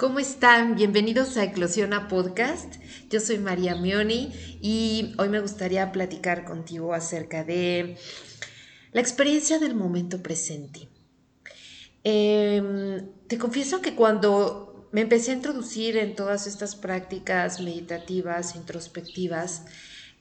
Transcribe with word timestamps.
¿Cómo 0.00 0.18
están? 0.18 0.76
Bienvenidos 0.76 1.36
a 1.36 1.44
Eclosiona 1.44 2.08
Podcast. 2.08 2.76
Yo 3.10 3.20
soy 3.20 3.36
María 3.36 3.74
Mioni 3.74 4.32
y 4.62 5.12
hoy 5.18 5.28
me 5.28 5.40
gustaría 5.40 5.92
platicar 5.92 6.46
contigo 6.46 6.94
acerca 6.94 7.44
de 7.44 7.98
la 8.92 9.02
experiencia 9.02 9.58
del 9.58 9.74
momento 9.74 10.22
presente. 10.22 10.88
Em, 12.02 13.10
te 13.26 13.36
confieso 13.36 13.82
que 13.82 13.94
cuando 13.94 14.88
me 14.90 15.02
empecé 15.02 15.32
a 15.32 15.34
introducir 15.34 15.98
en 15.98 16.14
todas 16.14 16.46
estas 16.46 16.76
prácticas 16.76 17.60
meditativas, 17.60 18.56
introspectivas, 18.56 19.66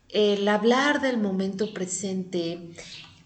el 0.09 0.46
hablar 0.50 1.00
del 1.00 1.20
momento 1.20 1.73
presente 1.73 2.71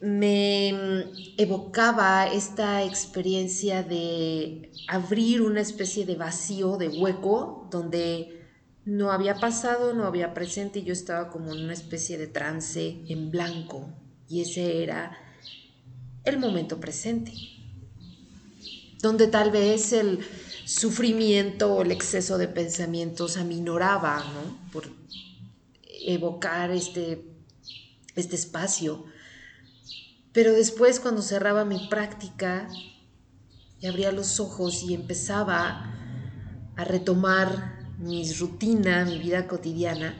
me 0.03 1.05
evocaba 1.37 2.27
esta 2.27 2.83
experiencia 2.83 3.83
de 3.83 4.69
abrir 4.89 5.41
una 5.41 5.61
especie 5.61 6.05
de 6.05 6.15
vacío, 6.15 6.75
de 6.75 6.89
hueco, 6.89 7.69
donde 7.71 8.45
no 8.83 9.13
había 9.13 9.35
pasado, 9.35 9.93
no 9.93 10.03
había 10.03 10.33
presente 10.33 10.79
y 10.79 10.83
yo 10.83 10.91
estaba 10.91 11.29
como 11.29 11.53
en 11.53 11.63
una 11.63 11.71
especie 11.71 12.17
de 12.17 12.27
trance 12.27 12.99
en 13.07 13.31
blanco. 13.31 13.93
Y 14.27 14.41
ese 14.41 14.83
era 14.83 15.17
el 16.25 16.37
momento 16.37 16.81
presente, 16.81 17.31
donde 19.01 19.27
tal 19.27 19.51
vez 19.51 19.93
el 19.93 20.19
sufrimiento 20.65 21.75
o 21.75 21.81
el 21.81 21.93
exceso 21.93 22.37
de 22.37 22.49
pensamientos 22.49 23.37
aminoraba, 23.37 24.21
¿no? 24.33 24.69
Por 24.73 24.83
evocar 26.05 26.71
este, 26.71 27.25
este 28.17 28.35
espacio 28.35 29.05
pero 30.33 30.51
después 30.51 30.99
cuando 30.99 31.21
cerraba 31.21 31.63
mi 31.63 31.87
práctica 31.87 32.67
y 33.79 33.87
abría 33.87 34.11
los 34.11 34.39
ojos 34.39 34.83
y 34.83 34.93
empezaba 34.93 35.93
a 36.75 36.83
retomar 36.83 37.83
mi 37.99 38.31
rutina, 38.33 39.05
mi 39.05 39.19
vida 39.19 39.47
cotidiana, 39.47 40.15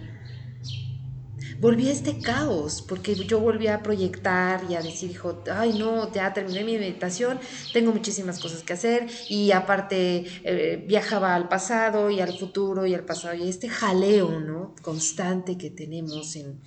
volví 1.59 1.87
a 1.87 1.91
este 1.93 2.19
caos, 2.19 2.81
porque 2.81 3.15
yo 3.15 3.39
volví 3.39 3.67
a 3.67 3.81
proyectar 3.81 4.63
y 4.69 4.75
a 4.75 4.81
decir, 4.81 5.11
hijo, 5.11 5.41
ay 5.51 5.79
no, 5.79 6.11
ya 6.11 6.33
terminé 6.33 6.63
mi 6.63 6.77
meditación, 6.77 7.39
tengo 7.71 7.91
muchísimas 7.91 8.39
cosas 8.39 8.63
que 8.63 8.73
hacer 8.73 9.07
y 9.29 9.51
aparte 9.51 10.25
eh, 10.43 10.83
viajaba 10.87 11.33
al 11.33 11.47
pasado 11.47 12.11
y 12.11 12.19
al 12.19 12.37
futuro 12.37 12.85
y 12.85 12.93
al 12.93 13.05
pasado 13.05 13.33
y 13.33 13.47
este 13.47 13.69
jaleo, 13.69 14.39
¿no? 14.39 14.75
Constante 14.81 15.57
que 15.57 15.69
tenemos 15.69 16.35
en, 16.35 16.61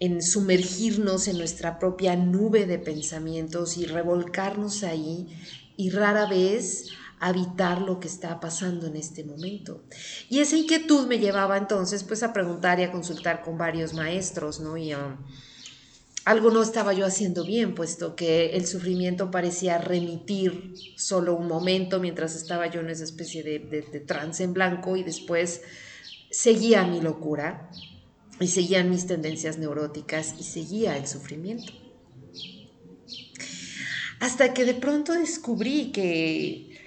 en 0.00 0.22
sumergirnos 0.22 1.28
en 1.28 1.38
nuestra 1.38 1.78
propia 1.78 2.16
nube 2.16 2.66
de 2.66 2.78
pensamientos 2.78 3.76
y 3.76 3.86
revolcarnos 3.86 4.82
ahí 4.82 5.28
y 5.76 5.90
rara 5.90 6.26
vez 6.26 6.90
habitar 7.20 7.80
lo 7.80 8.00
que 8.00 8.08
está 8.08 8.38
pasando 8.40 8.86
en 8.86 8.96
este 8.96 9.24
momento. 9.24 9.84
Y 10.28 10.40
esa 10.40 10.56
inquietud 10.56 11.06
me 11.06 11.18
llevaba 11.18 11.56
entonces 11.56 12.04
pues 12.04 12.22
a 12.22 12.32
preguntar 12.32 12.80
y 12.80 12.82
a 12.82 12.92
consultar 12.92 13.42
con 13.42 13.56
varios 13.56 13.94
maestros, 13.94 14.60
¿no? 14.60 14.76
Y 14.76 14.92
um, 14.94 15.16
algo 16.24 16.50
no 16.50 16.62
estaba 16.62 16.92
yo 16.92 17.06
haciendo 17.06 17.44
bien, 17.44 17.74
puesto 17.74 18.16
que 18.16 18.56
el 18.56 18.66
sufrimiento 18.66 19.30
parecía 19.30 19.78
remitir 19.78 20.74
solo 20.96 21.34
un 21.34 21.46
momento 21.46 22.00
mientras 22.00 22.34
estaba 22.34 22.66
yo 22.66 22.80
en 22.80 22.90
esa 22.90 23.04
especie 23.04 23.42
de, 23.42 23.58
de 23.58 24.00
trance 24.00 24.42
en 24.42 24.52
blanco 24.52 24.96
y 24.96 25.02
después 25.02 25.62
seguía 26.30 26.84
mi 26.84 27.00
locura 27.00 27.70
y 28.40 28.48
seguían 28.48 28.90
mis 28.90 29.06
tendencias 29.06 29.58
neuróticas 29.58 30.34
y 30.38 30.42
seguía 30.42 30.96
el 30.96 31.06
sufrimiento. 31.06 31.72
Hasta 34.20 34.54
que 34.54 34.64
de 34.64 34.74
pronto 34.74 35.12
descubrí 35.12 35.92
que, 35.92 36.78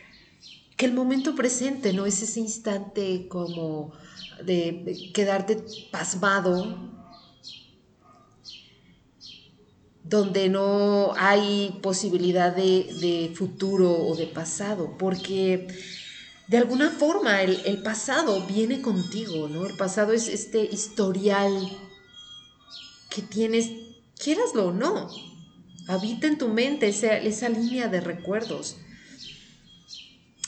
que 0.76 0.86
el 0.86 0.94
momento 0.94 1.36
presente 1.36 1.94
no 1.94 2.06
es 2.06 2.22
ese 2.22 2.40
instante 2.40 3.28
como 3.28 3.94
de 4.44 5.12
quedarte 5.14 5.64
pasmado, 5.92 6.94
donde 10.04 10.48
no 10.50 11.14
hay 11.18 11.80
posibilidad 11.82 12.56
de, 12.56 12.88
de 13.02 13.34
futuro 13.36 13.92
o 13.92 14.16
de 14.16 14.28
pasado, 14.28 14.96
porque 14.98 15.68
de 16.48 16.58
alguna 16.58 16.90
forma 16.90 17.42
el, 17.42 17.82
pasado 17.84 18.46
viene 18.48 18.82
contigo, 18.82 19.50
¿no? 19.50 19.66
El 19.66 19.76
pasado 19.76 20.14
es 20.14 20.30
este 20.30 20.64
historial 20.64 21.70
que 23.10 23.22
tienes, 23.22 23.70
quieraslo 24.18 24.68
o 24.68 24.72
no, 24.72 25.10
habita 25.88 26.28
en 26.28 26.38
tu 26.38 26.48
mente 26.48 26.88
esa, 26.88 27.18
esa 27.18 27.50
línea 27.50 27.90
de 27.90 28.00
recuerdos. 28.00 28.78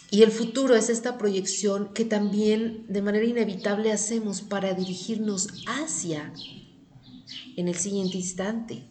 Y 0.09 0.23
el 0.23 0.31
futuro 0.31 0.75
es 0.75 0.89
esta 0.89 1.17
proyección 1.17 1.93
que 1.93 2.05
también 2.05 2.85
de 2.87 3.01
manera 3.01 3.25
inevitable 3.25 3.91
hacemos 3.91 4.41
para 4.41 4.73
dirigirnos 4.73 5.49
hacia 5.67 6.33
en 7.57 7.67
el 7.67 7.75
siguiente 7.75 8.17
instante 8.17 8.89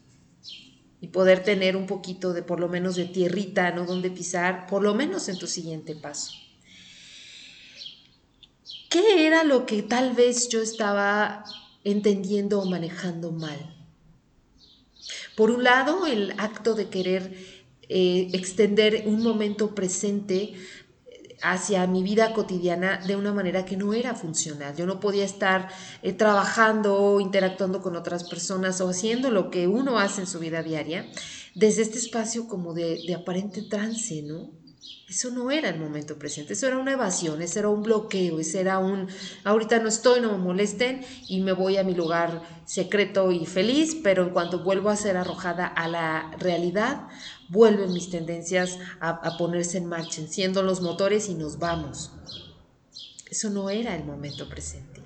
y 1.01 1.09
poder 1.09 1.43
tener 1.43 1.75
un 1.75 1.87
poquito 1.87 2.35
de 2.35 2.43
por 2.43 2.61
lo 2.61 2.69
menos 2.69 2.97
de 2.97 3.07
tierrita, 3.07 3.71
¿no? 3.73 3.87
Donde 3.87 4.11
pisar, 4.11 4.67
por 4.67 4.83
lo 4.83 4.95
menos 4.95 5.29
en 5.29 5.39
tu 5.39 5.47
siguiente 5.47 5.97
paso. 5.97 6.48
¿Qué 8.89 9.27
era 9.27 9.45
lo 9.45 9.67
que 9.67 9.83
tal 9.83 10.15
vez 10.15 10.49
yo 10.49 10.63
estaba 10.63 11.45
entendiendo 11.85 12.61
o 12.61 12.65
manejando 12.65 13.33
mal? 13.33 13.77
Por 15.37 15.51
un 15.51 15.63
lado, 15.63 16.07
el 16.07 16.33
acto 16.39 16.75
de 16.75 16.89
querer 16.89 17.37
eh, 17.83 18.31
extender 18.33 19.05
un 19.07 19.23
momento 19.23 19.75
presente 19.75 20.55
hacia 21.43 21.87
mi 21.87 22.03
vida 22.03 22.33
cotidiana 22.33 22.99
de 23.07 23.15
una 23.15 23.33
manera 23.35 23.67
que 23.67 23.77
no 23.77 23.93
era 23.93 24.15
funcional. 24.15 24.75
Yo 24.75 24.87
no 24.87 25.01
podía 25.01 25.25
estar 25.25 25.69
eh, 26.03 26.15
trabajando, 26.15 27.21
interactuando 27.21 27.83
con 27.83 27.95
otras 27.95 28.25
personas 28.25 28.81
o 28.81 28.89
haciendo 28.89 29.31
lo 29.31 29.51
que 29.51 29.69
uno 29.69 29.99
hace 29.99 30.23
en 30.23 30.27
su 30.27 30.39
vida 30.39 30.63
diaria 30.63 31.07
desde 31.55 31.83
este 31.83 31.99
espacio 31.99 32.49
como 32.49 32.73
de 32.73 33.15
aparente 33.15 33.63
trance, 33.63 34.23
¿no? 34.23 34.58
Eso 35.09 35.31
no 35.31 35.51
era 35.51 35.71
el 35.71 35.81
momento 35.81 36.19
presente, 36.19 36.53
eso 36.53 36.67
era 36.67 36.77
una 36.77 36.93
evasión, 36.93 37.41
eso 37.41 37.59
era 37.59 37.71
un 37.71 37.83
bloqueo, 37.83 38.41
eso 38.41 38.59
era 38.59 38.79
un, 38.79 39.09
ahorita 39.43 39.79
no 39.79 39.89
estoy, 39.89 40.21
no 40.21 40.33
me 40.33 40.37
molesten 40.37 41.03
y 41.29 41.41
me 41.41 41.53
voy 41.53 41.79
a 41.79 41.83
mi 41.83 41.95
lugar 41.95 42.43
secreto 42.67 43.33
y 43.33 43.47
feliz, 43.47 43.97
pero 44.05 44.23
en 44.23 44.31
cuanto 44.31 44.63
vuelvo 44.63 44.91
a 44.91 44.97
ser 44.97 45.17
arrojada 45.17 45.67
a 45.67 45.89
la 45.89 46.31
realidad, 46.39 47.09
vuelven 47.49 47.95
mis 47.95 48.11
tendencias 48.11 48.79
a, 49.01 49.39
ponerse 49.39 49.79
en 49.79 49.87
marcha, 49.87 50.21
enciendo 50.21 50.63
los 50.63 50.83
motores 50.83 51.31
y 51.31 51.35
nos 51.35 51.59
vamos. 51.59 52.13
Eso 53.31 53.49
no 53.49 53.71
era 53.71 53.97
el 53.97 54.05
momento 54.05 54.47
presente. 54.47 55.03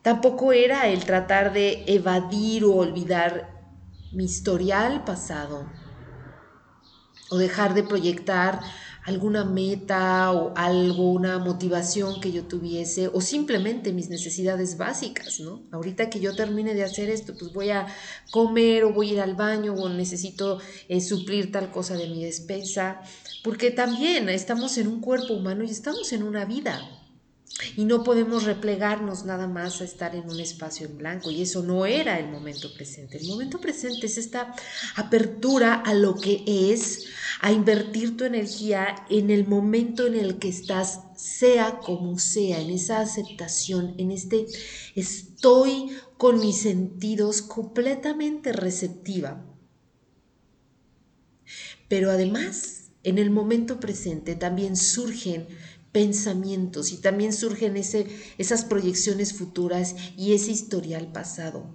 Tampoco 0.00 0.52
era 0.52 0.88
el 0.88 1.04
tratar 1.04 1.52
de 1.52 1.84
evadir 1.86 2.64
o 2.64 2.76
olvidar 2.76 3.60
mi 4.12 4.24
historial 4.24 5.04
pasado, 5.04 5.70
o 7.30 7.38
dejar 7.38 7.74
de 7.74 7.82
proyectar 7.82 8.60
alguna 9.04 9.44
meta 9.44 10.30
o 10.32 10.52
algo, 10.56 11.12
una 11.12 11.38
motivación 11.38 12.20
que 12.20 12.32
yo 12.32 12.44
tuviese 12.44 13.08
o 13.08 13.20
simplemente 13.20 13.92
mis 13.92 14.10
necesidades 14.10 14.76
básicas, 14.76 15.40
¿no? 15.40 15.62
Ahorita 15.72 16.10
que 16.10 16.20
yo 16.20 16.34
termine 16.34 16.74
de 16.74 16.84
hacer 16.84 17.08
esto, 17.08 17.34
pues 17.38 17.52
voy 17.52 17.70
a 17.70 17.86
comer 18.30 18.84
o 18.84 18.92
voy 18.92 19.10
a 19.10 19.12
ir 19.14 19.20
al 19.20 19.34
baño 19.34 19.74
o 19.74 19.88
necesito 19.88 20.60
eh, 20.88 21.00
suplir 21.00 21.50
tal 21.50 21.70
cosa 21.70 21.96
de 21.96 22.08
mi 22.08 22.24
despensa, 22.24 23.00
porque 23.42 23.70
también 23.70 24.28
estamos 24.28 24.76
en 24.76 24.86
un 24.86 25.00
cuerpo 25.00 25.34
humano 25.34 25.64
y 25.64 25.70
estamos 25.70 26.12
en 26.12 26.22
una 26.22 26.44
vida, 26.44 26.80
y 27.76 27.84
no 27.84 28.04
podemos 28.04 28.44
replegarnos 28.44 29.24
nada 29.24 29.46
más 29.46 29.80
a 29.80 29.84
estar 29.84 30.14
en 30.14 30.28
un 30.30 30.40
espacio 30.40 30.86
en 30.86 30.98
blanco. 30.98 31.30
Y 31.30 31.42
eso 31.42 31.62
no 31.62 31.84
era 31.84 32.18
el 32.18 32.30
momento 32.30 32.72
presente. 32.72 33.18
El 33.18 33.26
momento 33.26 33.60
presente 33.60 34.06
es 34.06 34.18
esta 34.18 34.54
apertura 34.96 35.74
a 35.74 35.94
lo 35.94 36.16
que 36.16 36.42
es, 36.46 37.06
a 37.40 37.52
invertir 37.52 38.16
tu 38.16 38.24
energía 38.24 39.04
en 39.10 39.30
el 39.30 39.46
momento 39.46 40.06
en 40.06 40.14
el 40.14 40.38
que 40.38 40.48
estás, 40.48 41.00
sea 41.16 41.78
como 41.80 42.18
sea, 42.18 42.60
en 42.60 42.70
esa 42.70 43.00
aceptación, 43.00 43.94
en 43.98 44.10
este 44.10 44.46
estoy 44.94 45.90
con 46.16 46.40
mis 46.40 46.62
sentidos 46.62 47.42
completamente 47.42 48.52
receptiva. 48.52 49.44
Pero 51.88 52.10
además, 52.10 52.90
en 53.02 53.18
el 53.18 53.30
momento 53.30 53.80
presente 53.80 54.36
también 54.36 54.76
surgen 54.76 55.48
pensamientos 55.92 56.92
y 56.92 56.98
también 56.98 57.32
surgen 57.32 57.76
ese, 57.76 58.06
esas 58.38 58.64
proyecciones 58.64 59.32
futuras 59.32 59.94
y 60.16 60.32
ese 60.34 60.52
historial 60.52 61.10
pasado. 61.12 61.74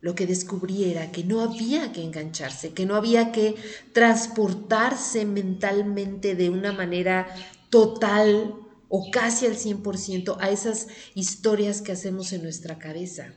Lo 0.00 0.14
que 0.14 0.26
descubrí 0.26 0.84
era 0.84 1.10
que 1.10 1.24
no 1.24 1.40
había 1.40 1.92
que 1.92 2.02
engancharse, 2.02 2.72
que 2.72 2.86
no 2.86 2.94
había 2.94 3.32
que 3.32 3.56
transportarse 3.92 5.24
mentalmente 5.24 6.34
de 6.34 6.50
una 6.50 6.72
manera 6.72 7.26
total 7.70 8.54
o 8.88 9.10
casi 9.10 9.46
al 9.46 9.56
100% 9.56 10.36
a 10.40 10.50
esas 10.50 10.86
historias 11.14 11.82
que 11.82 11.92
hacemos 11.92 12.32
en 12.32 12.42
nuestra 12.42 12.78
cabeza, 12.78 13.32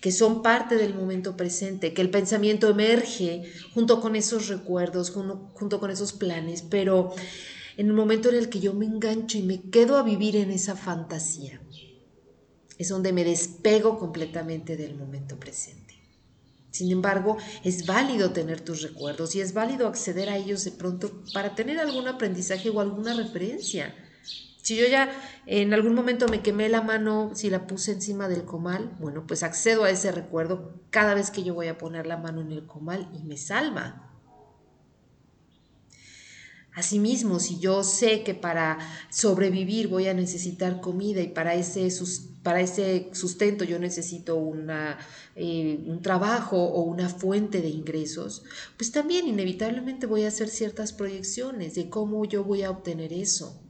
que 0.00 0.12
son 0.12 0.42
parte 0.42 0.76
del 0.76 0.94
momento 0.94 1.36
presente, 1.36 1.92
que 1.92 2.00
el 2.00 2.10
pensamiento 2.10 2.68
emerge 2.68 3.44
junto 3.74 4.00
con 4.00 4.16
esos 4.16 4.48
recuerdos, 4.48 5.10
junto, 5.10 5.80
con 5.80 5.90
esos 5.90 6.12
planes, 6.12 6.62
pero 6.62 7.14
en 7.76 7.86
el 7.86 7.92
momento 7.92 8.28
en 8.28 8.36
el 8.36 8.48
que 8.48 8.60
yo 8.60 8.74
me 8.74 8.86
engancho 8.86 9.38
y 9.38 9.42
me 9.42 9.70
quedo 9.70 9.96
a 9.96 10.02
vivir 10.02 10.36
en 10.36 10.50
esa 10.50 10.76
fantasía, 10.76 11.60
es 12.78 12.88
donde 12.88 13.12
me 13.12 13.24
despego 13.24 13.98
completamente 13.98 14.76
del 14.76 14.96
momento 14.96 15.38
presente. 15.38 15.94
Sin 16.70 16.90
embargo, 16.90 17.36
es 17.62 17.86
válido 17.86 18.32
tener 18.32 18.60
tus 18.60 18.82
recuerdos 18.82 19.36
y 19.36 19.40
es 19.40 19.54
válido 19.54 19.86
acceder 19.86 20.28
a 20.28 20.36
ellos 20.36 20.64
de 20.64 20.72
pronto 20.72 21.22
para 21.32 21.54
tener 21.54 21.78
algún 21.78 22.08
aprendizaje 22.08 22.68
o 22.68 22.80
alguna 22.80 23.14
referencia. 23.14 23.94
Si 24.60 24.76
yo 24.76 24.86
ya 24.88 25.12
en 25.46 25.72
algún 25.72 25.94
momento 25.94 26.26
me 26.26 26.42
quemé 26.42 26.68
la 26.68 26.80
mano, 26.80 27.30
si 27.34 27.48
la 27.48 27.66
puse 27.66 27.92
encima 27.92 28.28
del 28.28 28.44
comal, 28.44 28.96
bueno, 28.98 29.24
pues 29.24 29.42
accedo 29.42 29.84
a 29.84 29.90
ese 29.90 30.10
recuerdo 30.10 30.80
cada 30.90 31.14
vez 31.14 31.30
que 31.30 31.44
yo 31.44 31.54
voy 31.54 31.68
a 31.68 31.78
poner 31.78 32.06
la 32.06 32.16
mano 32.16 32.40
en 32.40 32.50
el 32.50 32.66
comal 32.66 33.08
y 33.12 33.22
me 33.22 33.36
salva. 33.36 34.13
Asimismo, 36.74 37.38
si 37.38 37.58
yo 37.58 37.84
sé 37.84 38.24
que 38.24 38.34
para 38.34 38.78
sobrevivir 39.08 39.88
voy 39.88 40.08
a 40.08 40.14
necesitar 40.14 40.80
comida 40.80 41.20
y 41.20 41.28
para 41.28 41.54
ese, 41.54 41.88
para 42.42 42.60
ese 42.60 43.10
sustento 43.12 43.64
yo 43.64 43.78
necesito 43.78 44.34
una, 44.36 44.98
eh, 45.36 45.82
un 45.86 46.02
trabajo 46.02 46.56
o 46.56 46.82
una 46.82 47.08
fuente 47.08 47.62
de 47.62 47.68
ingresos, 47.68 48.42
pues 48.76 48.90
también 48.90 49.28
inevitablemente 49.28 50.06
voy 50.06 50.24
a 50.24 50.28
hacer 50.28 50.48
ciertas 50.48 50.92
proyecciones 50.92 51.76
de 51.76 51.88
cómo 51.88 52.24
yo 52.24 52.42
voy 52.42 52.62
a 52.62 52.70
obtener 52.70 53.12
eso. 53.12 53.63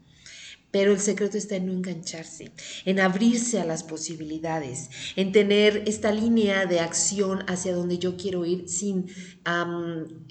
Pero 0.75 0.91
el 0.91 0.99
secreto 0.99 1.38
está 1.38 1.55
en 1.55 1.67
no 1.67 1.73
engancharse, 1.73 2.50
en 2.85 2.99
abrirse 2.99 3.61
a 3.61 3.65
las 3.65 3.85
posibilidades, 3.85 4.91
en 5.15 5.31
tener 5.31 5.85
esta 5.87 6.11
línea 6.11 6.67
de 6.67 6.81
acción 6.81 7.44
hacia 7.47 7.76
donde 7.76 7.99
yo 7.99 8.17
quiero 8.17 8.44
ir 8.44 8.69
sin 8.69 9.06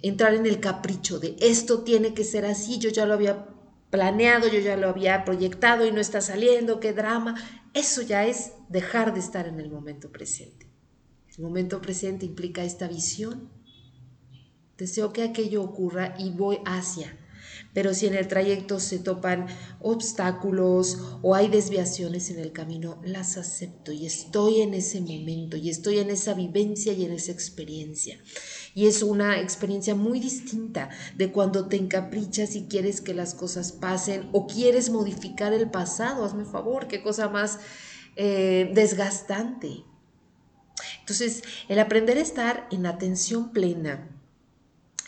entrar 0.02 0.34
en 0.34 0.46
el 0.46 0.60
capricho 0.60 1.18
de 1.18 1.38
esto 1.40 1.84
tiene 1.86 2.14
que 2.14 2.26
ser 2.26 2.44
así, 2.44 2.78
yo 2.78 2.90
ya 2.90 3.06
lo 3.06 3.14
había 3.14 3.48
planeado, 3.90 4.50
yo 4.50 4.60
ya 4.60 4.76
lo 4.76 4.90
había 4.90 5.24
proyectado 5.24 5.88
y 5.88 5.94
no 5.94 6.02
está 6.02 6.20
saliendo, 6.20 6.82
qué 6.82 6.92
drama. 6.92 7.36
Eso 7.74 8.02
ya 8.02 8.26
es 8.26 8.52
dejar 8.68 9.14
de 9.14 9.22
estar 9.22 9.48
en 9.48 9.62
el 9.62 9.72
momento 9.72 10.12
presente. 10.12 10.68
El 11.38 11.42
momento 11.46 11.80
presente 11.80 12.26
implica 12.26 12.66
esta 12.66 12.90
visión. 12.90 13.50
Deseo 14.78 15.14
que 15.14 15.24
aquello 15.24 15.64
ocurra 15.64 16.16
y 16.20 16.32
voy 16.32 16.58
hacia 16.66 17.18
pero 17.74 17.94
si 17.94 18.08
en 18.08 18.16
el 18.16 18.28
trayecto 18.28 18.80
se 18.80 19.00
topan 19.00 19.48
obstáculos 19.80 20.98
o 21.22 21.36
hay 21.36 21.48
desviaciones 21.48 22.30
en 22.30 22.40
el 22.40 22.52
camino, 22.52 23.02
las 23.04 23.38
acepto 23.38 23.92
y 23.92 24.06
estoy 24.06 24.62
en 24.62 24.74
ese 24.74 25.02
momento 25.02 25.58
y 25.58 25.70
estoy 25.70 26.00
en 26.00 26.10
esa 26.10 26.34
vivencia 26.34 26.94
y 26.94 27.06
en 27.06 27.14
esa 27.14 27.32
experiencia. 27.32 28.20
Y 28.76 28.88
es 28.88 29.04
una 29.04 29.40
experiencia 29.40 29.96
muy 29.96 30.20
distinta 30.20 30.90
de 31.16 31.32
cuando 31.32 31.68
te 31.68 31.78
encaprichas 31.78 32.56
y 32.56 32.64
quieres 32.64 33.02
que 33.02 33.14
las 33.14 33.34
cosas 33.34 33.72
pasen 33.72 34.30
o 34.32 34.48
quieres 34.48 34.90
modificar 34.90 35.54
el 35.54 35.70
pasado. 35.70 36.26
Hazme 36.26 36.46
favor, 36.46 36.88
qué 36.88 37.04
cosa 37.04 37.30
más 37.30 37.60
eh, 38.16 38.72
desgastante. 38.74 39.84
Entonces, 41.00 41.44
el 41.68 41.80
aprender 41.80 42.18
a 42.18 42.22
estar 42.22 42.68
en 42.72 42.86
atención 42.86 43.52
plena 43.52 44.10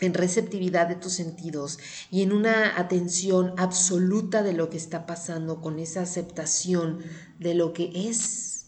en 0.00 0.14
receptividad 0.14 0.88
de 0.88 0.96
tus 0.96 1.12
sentidos 1.12 1.78
y 2.10 2.22
en 2.22 2.32
una 2.32 2.78
atención 2.78 3.54
absoluta 3.56 4.42
de 4.42 4.52
lo 4.52 4.68
que 4.68 4.76
está 4.76 5.06
pasando, 5.06 5.60
con 5.60 5.78
esa 5.78 6.02
aceptación 6.02 6.98
de 7.38 7.54
lo 7.54 7.72
que 7.72 7.90
es, 8.08 8.66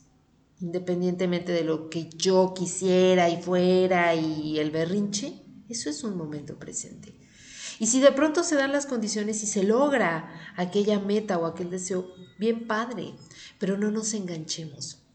independientemente 0.60 1.52
de 1.52 1.64
lo 1.64 1.90
que 1.90 2.08
yo 2.16 2.54
quisiera 2.54 3.28
y 3.28 3.42
fuera 3.42 4.14
y 4.14 4.58
el 4.58 4.70
berrinche, 4.70 5.44
eso 5.68 5.90
es 5.90 6.02
un 6.02 6.16
momento 6.16 6.58
presente. 6.58 7.14
Y 7.78 7.86
si 7.86 8.00
de 8.00 8.10
pronto 8.12 8.42
se 8.42 8.56
dan 8.56 8.72
las 8.72 8.86
condiciones 8.86 9.42
y 9.42 9.46
se 9.46 9.62
logra 9.62 10.52
aquella 10.56 10.98
meta 10.98 11.38
o 11.38 11.46
aquel 11.46 11.70
deseo, 11.70 12.08
bien 12.38 12.66
padre, 12.66 13.14
pero 13.58 13.76
no 13.78 13.90
nos 13.90 14.14
enganchemos. 14.14 15.07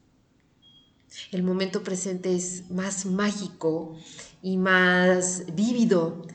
El 1.31 1.43
momento 1.43 1.83
presente 1.83 2.35
es 2.35 2.69
más 2.69 3.05
mágico 3.05 3.97
y 4.41 4.57
más 4.57 5.43
vívido 5.55 6.25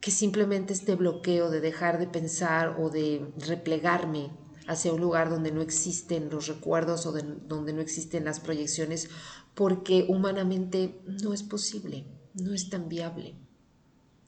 que 0.00 0.10
simplemente 0.10 0.72
este 0.72 0.94
bloqueo 0.94 1.50
de 1.50 1.60
dejar 1.60 1.98
de 1.98 2.06
pensar 2.06 2.76
o 2.78 2.90
de 2.90 3.32
replegarme 3.38 4.30
hacia 4.66 4.92
un 4.92 5.00
lugar 5.00 5.30
donde 5.30 5.52
no 5.52 5.62
existen 5.62 6.28
los 6.30 6.46
recuerdos 6.46 7.06
o 7.06 7.12
donde 7.12 7.72
no 7.72 7.80
existen 7.80 8.24
las 8.24 8.40
proyecciones, 8.40 9.08
porque 9.54 10.06
humanamente 10.08 11.00
no 11.06 11.32
es 11.32 11.42
posible, 11.42 12.04
no 12.34 12.52
es 12.52 12.68
tan 12.68 12.88
viable. 12.88 13.34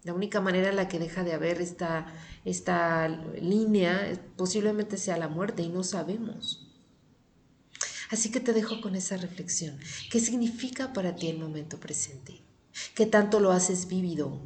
La 0.05 0.15
única 0.15 0.41
manera 0.41 0.71
en 0.71 0.77
la 0.77 0.89
que 0.89 0.99
deja 0.99 1.25
de 1.25 1.33
haber 1.35 1.61
esta, 1.61 2.07
esta 2.45 3.09
línea 3.09 4.19
posiblemente 4.37 4.97
sea 4.97 5.19
la 5.19 5.29
muerte 5.29 5.63
y 5.63 5.69
no 5.69 5.83
sabemos. 5.83 6.68
Así 8.11 8.31
que 8.31 8.41
te 8.41 8.53
dejo 8.53 8.81
con 8.81 8.95
esa 8.95 9.17
reflexión. 9.17 9.79
¿Qué 10.11 10.21
significa 10.21 10.93
para 10.93 11.15
ti 11.15 11.29
el 11.29 11.39
momento 11.39 11.79
presente? 11.79 12.43
qué 12.95 13.07
tanto 13.07 13.41
lo 13.41 13.53
haces 13.53 13.89
vivido, 13.89 14.41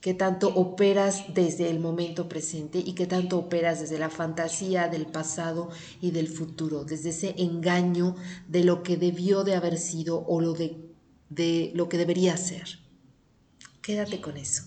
qué 0.00 0.14
tanto 0.14 0.48
operas 0.48 1.24
desde 1.34 1.70
el 1.70 1.80
momento 1.80 2.28
presente 2.28 2.78
y 2.78 2.94
qué 2.94 3.06
tanto 3.06 3.38
operas 3.38 3.80
desde 3.80 3.98
la 3.98 4.10
fantasía 4.10 4.88
del 4.88 5.06
pasado 5.06 5.70
y 6.00 6.10
del 6.10 6.28
futuro, 6.28 6.84
desde 6.84 7.10
ese 7.10 7.34
engaño 7.38 8.16
de 8.48 8.64
lo 8.64 8.82
que 8.82 8.96
debió 8.96 9.44
de 9.44 9.54
haber 9.54 9.78
sido 9.78 10.24
o 10.26 10.40
lo 10.40 10.52
de, 10.52 10.76
de 11.30 11.72
lo 11.74 11.88
que 11.88 11.98
debería 11.98 12.36
ser. 12.36 12.80
Quédate 13.82 14.20
con 14.20 14.36
eso. 14.36 14.64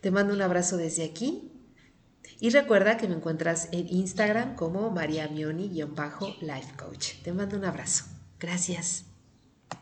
Te 0.00 0.10
mando 0.10 0.34
un 0.34 0.42
abrazo 0.42 0.76
desde 0.76 1.04
aquí 1.04 1.50
y 2.40 2.50
recuerda 2.50 2.96
que 2.96 3.08
me 3.08 3.14
encuentras 3.14 3.68
en 3.72 3.88
Instagram 3.88 4.56
como 4.56 4.90
María 4.90 5.28
Mioni-Life 5.28 6.76
Coach. 6.76 7.22
Te 7.22 7.32
mando 7.32 7.56
un 7.56 7.64
abrazo. 7.64 8.04
Gracias. 8.38 9.13